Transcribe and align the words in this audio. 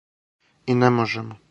И 0.65 0.73
не 0.81 0.89
можемо. 0.89 1.35